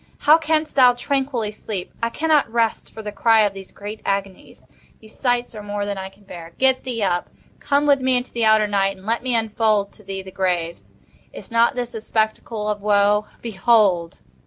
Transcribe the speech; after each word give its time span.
How 0.21 0.39
canst 0.39 0.73
thou 0.75 0.93
tranquilly 0.93 1.51
sleep? 1.51 1.93
I 2.01 2.09
cannot 2.09 2.51
rest 2.51 2.91
for 2.91 3.03
the 3.03 3.11
cry 3.11 3.41
of 3.41 3.53
these 3.53 3.71
great 3.71 3.99
agonies. 4.03 4.65
These 4.99 5.13
sights 5.19 5.53
are 5.53 5.61
more 5.61 5.85
than 5.85 5.99
I 5.99 6.09
can 6.09 6.23
bear. 6.23 6.53
Get 6.57 6.83
thee 6.85 7.03
up! 7.03 7.29
Come 7.59 7.85
with 7.85 8.01
me 8.01 8.17
into 8.17 8.33
the 8.33 8.43
outer 8.43 8.65
Night, 8.65 8.97
and 8.97 9.05
let 9.05 9.21
me 9.21 9.35
unfold 9.35 9.91
to 9.91 10.03
thee 10.03 10.23
the 10.23 10.31
graves. 10.31 10.85
Is 11.33 11.51
not 11.51 11.75
this 11.75 11.93
a 11.93 12.01
spectacle 12.01 12.67
of 12.67 12.81
woe?—Behold!" 12.81 14.21